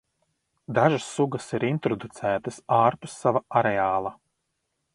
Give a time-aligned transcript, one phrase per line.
[0.77, 4.15] Dažas sugas ir introducētas ārpus sava areāla.